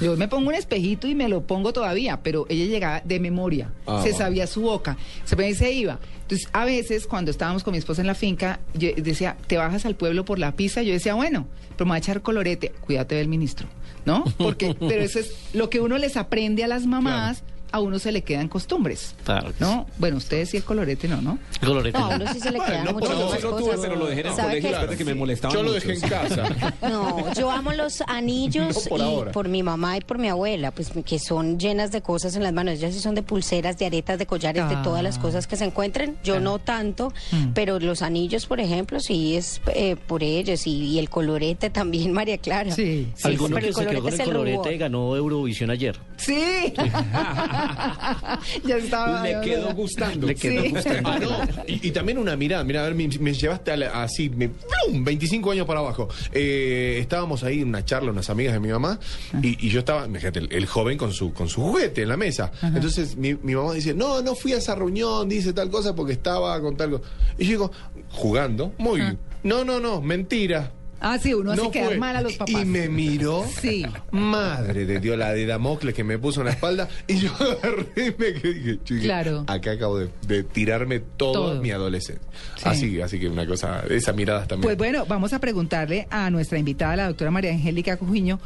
Yo 0.00 0.16
me 0.16 0.28
pongo 0.28 0.48
un 0.48 0.54
espejito 0.54 1.06
y 1.08 1.14
me 1.14 1.28
lo 1.28 1.42
pongo 1.42 1.72
todavía, 1.72 2.20
pero 2.22 2.46
ella 2.48 2.64
llegaba 2.66 3.00
de 3.04 3.20
memoria, 3.20 3.72
Ah, 3.86 4.00
se 4.02 4.12
sabía 4.12 4.46
su 4.46 4.62
boca, 4.62 4.96
se 5.24 5.36
me 5.36 5.52
se 5.54 5.72
iba. 5.72 5.98
Entonces, 6.22 6.48
a 6.52 6.64
veces 6.64 7.06
cuando 7.06 7.30
estábamos 7.30 7.64
con 7.64 7.72
mi 7.72 7.78
esposa 7.78 8.00
en 8.02 8.06
la 8.06 8.14
finca, 8.14 8.60
yo 8.74 8.90
decía, 8.96 9.36
"¿Te 9.46 9.56
bajas 9.56 9.86
al 9.86 9.94
pueblo 9.96 10.24
por 10.24 10.38
la 10.38 10.52
pizza?" 10.52 10.82
Yo 10.82 10.92
decía, 10.92 11.14
"Bueno, 11.14 11.46
pero 11.76 11.86
me 11.86 11.90
va 11.90 11.94
a 11.96 11.98
echar 11.98 12.22
colorete, 12.22 12.72
cuídate 12.84 13.14
del 13.14 13.28
ministro." 13.28 13.66
¿No? 14.04 14.24
Porque 14.38 14.74
pero 14.78 15.02
eso 15.02 15.18
es 15.18 15.32
lo 15.52 15.68
que 15.68 15.80
uno 15.80 15.98
les 15.98 16.16
aprende 16.16 16.64
a 16.64 16.68
las 16.68 16.86
mamás. 16.86 17.42
A 17.70 17.80
uno 17.80 17.98
se 17.98 18.12
le 18.12 18.22
quedan 18.22 18.48
costumbres, 18.48 19.14
Claro 19.24 19.48
que 19.52 19.62
¿no? 19.64 19.86
Bueno, 19.98 20.16
ustedes 20.16 20.50
sí 20.50 20.56
el 20.56 20.64
colorete 20.64 21.06
no, 21.08 21.20
¿no? 21.20 21.38
El 21.60 21.68
colorete. 21.68 21.98
No, 21.98 22.06
a 22.06 22.16
no. 22.18 22.24
uno 22.24 22.32
sí 22.32 22.40
se 22.40 22.50
le 22.50 22.58
quedan 22.66 22.84
no 22.86 22.92
muchas 22.94 23.10
sí 23.10 23.38
tuve, 23.42 23.50
cosas. 23.50 23.80
pero 23.82 23.96
lo 23.96 24.06
dejé 24.06 24.20
en 24.22 24.26
el 24.28 24.32
¿Sabe 24.34 24.48
colegio 24.48 24.68
qué? 24.70 24.76
después 24.76 24.90
de 24.90 24.96
que 24.96 25.04
me 25.04 25.14
molestaban 25.14 25.56
Yo 25.56 25.62
lo 25.62 25.72
dejé 25.72 25.92
en 25.94 26.00
casa. 26.00 26.74
No, 26.82 27.32
yo 27.34 27.50
amo 27.50 27.72
los 27.72 28.00
anillos 28.06 28.74
No 28.84 28.88
por 28.88 29.00
y 29.00 29.02
ahora. 29.02 29.32
por 29.32 29.48
mi 29.48 29.62
mamá 29.62 29.96
y 29.96 30.00
por 30.00 30.18
mi 30.18 30.28
abuela, 30.28 30.70
pues 30.70 30.90
que 31.04 31.18
son 31.18 31.58
llenas 31.58 31.92
de 31.92 32.00
cosas 32.02 32.34
en 32.36 32.42
las 32.42 32.52
manos. 32.52 32.74
Ellas 32.74 32.94
sí 32.94 33.00
son 33.00 33.14
de 33.14 33.22
pulseras, 33.22 33.76
de 33.78 33.86
aretas, 33.86 34.18
de 34.18 34.26
collares, 34.26 34.68
de 34.68 34.76
todas 34.76 35.02
las 35.02 35.18
Ah. 35.18 35.20
cosas 35.20 35.46
que 35.46 35.56
se 35.56 35.64
encuentren. 35.64 36.16
Yo 36.24 36.40
no 36.40 36.58
tanto, 36.58 37.12
Mm. 37.32 37.48
pero 37.54 37.78
los 37.80 38.00
anillos, 38.02 38.46
por 38.46 38.60
ejemplo, 38.60 39.00
sí 39.00 39.36
es 39.36 39.60
eh, 39.74 39.96
por 40.06 40.22
ellos 40.22 40.66
y, 40.66 40.70
y 40.86 40.98
el 40.98 41.10
colorete 41.10 41.68
también, 41.70 42.12
María 42.18 42.38
Clara. 42.38 42.70
Sí. 42.72 43.08
Alguno 43.24 43.56
pero 43.56 43.66
que 43.68 43.72
se 43.74 43.86
quedó 43.86 44.02
con 44.02 44.12
el 44.14 44.22
colorete 44.24 44.56
rubor. 44.56 44.76
ganó 44.78 45.16
Eurovisión 45.16 45.70
ayer. 45.70 45.98
Sí. 46.16 46.72
Ya 48.64 48.76
estaba. 48.76 49.22
Le 49.22 49.40
quedó 49.40 49.74
gustando. 49.74 50.26
Le 50.26 50.34
quedó 50.34 50.62
Sí. 50.62 50.68
gustando. 50.70 51.08
Ah, 51.10 51.18
no. 51.20 51.64
Y, 51.66 51.88
y 51.88 51.90
también 51.90 52.18
una 52.18 52.36
mirada, 52.36 52.64
mira, 52.64 52.80
a 52.80 52.84
ver, 52.84 52.94
me, 52.94 53.08
me 53.20 53.32
llevaste 53.34 53.72
a 53.72 53.76
la- 53.76 54.02
así, 54.02 54.28
me, 54.30 54.48
¡plum! 54.48 55.04
25 55.04 55.50
años 55.52 55.66
para 55.66 55.80
abajo. 55.80 56.08
Eh, 56.32 56.98
estábamos 57.00 57.44
ahí 57.44 57.60
en 57.62 57.68
una 57.68 57.84
charla, 57.84 58.10
unas 58.10 58.30
amigas 58.30 58.54
de 58.54 58.60
mi 58.60 58.68
mamá, 58.68 58.98
y, 59.42 59.66
y 59.66 59.70
yo 59.70 59.80
estaba, 59.80 60.06
imagínate, 60.06 60.40
el, 60.40 60.52
el 60.52 60.66
joven 60.66 60.98
con 60.98 61.12
su, 61.12 61.32
con 61.32 61.48
su 61.48 61.60
juguete 61.62 62.02
en 62.02 62.08
la 62.08 62.16
mesa. 62.16 62.50
Entonces 62.62 63.16
mi, 63.16 63.34
mi 63.34 63.54
mamá 63.54 63.72
dice, 63.74 63.94
no, 63.94 64.22
no 64.22 64.34
fui 64.34 64.52
a 64.52 64.58
esa 64.58 64.74
reunión, 64.74 65.28
dice 65.28 65.52
tal 65.52 65.70
cosa 65.70 65.94
porque 65.94 66.12
estaba 66.12 66.60
con 66.60 66.76
tal 66.76 66.90
cosa. 66.92 67.04
Y 67.38 67.44
yo 67.44 67.50
digo, 67.50 67.72
jugando, 68.10 68.72
muy, 68.78 69.00
no, 69.42 69.64
no, 69.64 69.80
no, 69.80 70.00
mentira. 70.00 70.72
Ah, 71.00 71.18
sí, 71.18 71.32
uno 71.32 71.52
hace 71.52 71.62
No 71.62 71.70
quedar 71.70 71.88
fue. 71.90 71.98
mal 71.98 72.16
a 72.16 72.22
los 72.22 72.34
papás. 72.34 72.60
Y 72.60 72.64
me 72.64 72.88
miró. 72.88 73.44
Sí. 73.60 73.84
Madre 74.10 74.84
de 74.84 74.98
Dios, 75.00 75.16
la 75.16 75.32
de 75.32 75.46
Damocles 75.46 75.94
que 75.94 76.02
me 76.04 76.18
puso 76.18 76.40
en 76.40 76.46
la 76.46 76.52
espalda. 76.52 76.88
Y 77.06 77.18
yo 77.18 77.30
agarré 77.38 77.86
y 77.96 78.14
me 78.18 78.32
dije, 78.32 78.78
"Chiqui, 78.84 79.00
Claro. 79.02 79.44
Acá 79.46 79.72
acabo 79.72 79.98
de, 79.98 80.08
de 80.26 80.42
tirarme 80.42 80.98
todo, 81.00 81.32
Todo. 81.32 81.62
mi 81.62 81.70
adolescencia. 81.70 82.26
Sí. 82.56 82.62
Así, 82.64 83.00
así 83.00 83.20
que 83.20 83.28
una 83.28 83.46
cosa, 83.46 83.84
esa 83.88 84.12
mirada 84.12 84.46
también. 84.46 84.62
Pues 84.66 84.76
bueno, 84.76 85.06
vamos 85.06 85.32
a 85.32 85.38
preguntarle 85.38 86.06
a 86.10 86.30
nuestra 86.30 86.58
invitada, 86.58 86.96
la 86.96 87.06
doctora 87.06 87.30
María 87.30 87.52
Angélica 87.52 87.96
Cojuño, 87.96 88.40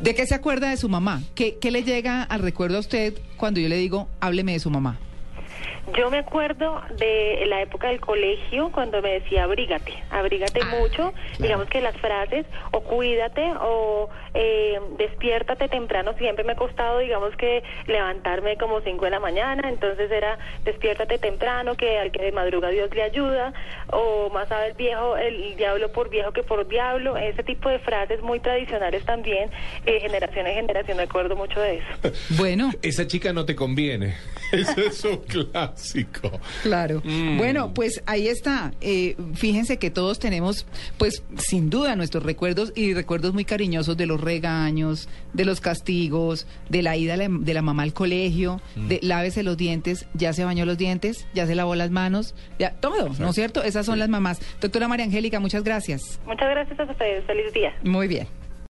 ¿de 0.00 0.14
qué 0.14 0.26
se 0.26 0.34
acuerda 0.34 0.70
de 0.70 0.76
su 0.76 0.88
mamá? 0.88 1.22
¿Qué, 1.34 1.58
qué 1.60 1.70
le 1.70 1.82
llega 1.84 2.22
al 2.22 2.40
recuerdo 2.40 2.78
a 2.78 2.80
usted 2.80 3.14
cuando 3.36 3.60
yo 3.60 3.68
le 3.68 3.76
digo, 3.76 4.08
hábleme 4.20 4.52
de 4.52 4.58
su 4.60 4.70
mamá? 4.70 4.98
Yo 5.96 6.10
me 6.10 6.18
acuerdo 6.18 6.80
de 6.98 7.44
la 7.46 7.62
época 7.62 7.88
del 7.88 8.00
colegio 8.00 8.70
cuando 8.72 9.02
me 9.02 9.20
decía 9.20 9.44
abrígate, 9.44 9.92
abrígate 10.10 10.60
Ah, 10.62 10.76
mucho, 10.80 11.12
digamos 11.38 11.68
que 11.68 11.80
las 11.80 11.96
frases 11.96 12.46
o 12.72 12.80
cuídate 12.80 13.52
o 13.60 14.08
eh, 14.34 14.78
despiértate 14.98 15.68
temprano 15.68 16.12
siempre 16.18 16.44
me 16.44 16.52
ha 16.52 16.56
costado, 16.56 16.98
digamos 16.98 17.34
que 17.36 17.62
levantarme 17.86 18.56
como 18.56 18.80
5 18.80 19.04
de 19.04 19.10
la 19.10 19.20
mañana, 19.20 19.68
entonces 19.68 20.10
era 20.10 20.38
despiértate 20.64 21.18
temprano, 21.18 21.76
que 21.76 21.98
al 21.98 22.12
que 22.12 22.22
de 22.22 22.32
madruga 22.32 22.68
Dios 22.68 22.90
le 22.94 23.02
ayuda, 23.02 23.52
o 23.88 24.30
más 24.30 24.48
sabe 24.48 24.68
el 24.68 24.74
viejo, 24.74 25.16
el 25.16 25.56
diablo 25.56 25.90
por 25.92 26.10
viejo 26.10 26.32
que 26.32 26.42
por 26.42 26.66
diablo, 26.68 27.16
ese 27.16 27.42
tipo 27.42 27.68
de 27.68 27.78
frases 27.78 28.20
muy 28.22 28.40
tradicionales 28.40 29.04
también, 29.04 29.50
eh, 29.86 30.00
generación 30.00 30.46
en 30.46 30.54
generación, 30.54 30.96
me 30.96 31.04
acuerdo 31.04 31.36
mucho 31.36 31.60
de 31.60 31.78
eso. 31.78 32.14
Bueno, 32.38 32.70
Esa 32.82 33.06
chica 33.06 33.32
no 33.32 33.44
te 33.44 33.54
conviene. 33.54 34.14
Eso 34.52 34.80
es 34.80 35.04
un 35.04 35.16
claro. 35.18 35.48
Básico. 35.52 36.30
Claro. 36.62 37.02
Mm. 37.04 37.38
Bueno, 37.38 37.72
pues 37.74 38.02
ahí 38.06 38.28
está. 38.28 38.72
Eh, 38.80 39.16
fíjense 39.34 39.78
que 39.78 39.90
todos 39.90 40.18
tenemos, 40.18 40.66
pues 40.98 41.22
sin 41.38 41.70
duda, 41.70 41.96
nuestros 41.96 42.22
recuerdos 42.24 42.72
y 42.74 42.94
recuerdos 42.94 43.32
muy 43.32 43.44
cariñosos 43.44 43.96
de 43.96 44.06
los 44.06 44.20
regaños, 44.20 45.08
de 45.32 45.44
los 45.44 45.60
castigos, 45.60 46.46
de 46.68 46.82
la 46.82 46.96
ida 46.96 47.16
de 47.16 47.28
la, 47.28 47.36
de 47.40 47.54
la 47.54 47.62
mamá 47.62 47.82
al 47.82 47.92
colegio, 47.92 48.60
Mm. 48.76 48.88
de 48.88 49.00
lávese 49.02 49.42
los 49.42 49.56
dientes, 49.56 50.06
ya 50.14 50.32
se 50.32 50.44
bañó 50.44 50.64
los 50.66 50.78
dientes, 50.78 51.26
ya 51.34 51.46
se 51.46 51.54
lavó 51.54 51.74
las 51.74 51.90
manos, 51.90 52.34
ya 52.58 52.72
todo, 52.72 53.08
¿no 53.18 53.28
es 53.30 53.34
cierto? 53.34 53.62
Esas 53.62 53.86
son 53.86 53.98
las 53.98 54.08
mamás. 54.08 54.40
Doctora 54.60 54.88
María 54.88 55.04
Angélica, 55.06 55.40
muchas 55.40 55.62
gracias. 55.64 56.20
Muchas 56.26 56.48
gracias 56.50 56.78
a 56.80 56.84
ustedes. 56.84 57.24
Feliz 57.26 57.52
día. 57.52 57.74
Muy 57.82 58.08
bien. 58.08 58.26